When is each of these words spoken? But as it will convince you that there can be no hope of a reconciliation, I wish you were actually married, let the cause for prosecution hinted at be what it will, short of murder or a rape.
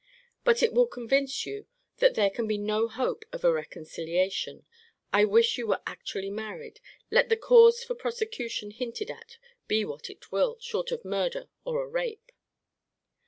But 0.43 0.55
as 0.55 0.63
it 0.63 0.73
will 0.73 0.87
convince 0.87 1.45
you 1.45 1.67
that 1.97 2.15
there 2.15 2.31
can 2.31 2.47
be 2.47 2.57
no 2.57 2.87
hope 2.87 3.23
of 3.31 3.43
a 3.43 3.53
reconciliation, 3.53 4.65
I 5.13 5.25
wish 5.25 5.59
you 5.59 5.67
were 5.67 5.83
actually 5.85 6.31
married, 6.31 6.79
let 7.11 7.29
the 7.29 7.37
cause 7.37 7.83
for 7.83 7.93
prosecution 7.93 8.71
hinted 8.71 9.11
at 9.11 9.37
be 9.67 9.85
what 9.85 10.09
it 10.09 10.31
will, 10.31 10.57
short 10.59 10.91
of 10.91 11.05
murder 11.05 11.49
or 11.65 11.83
a 11.83 11.87
rape. 11.87 12.31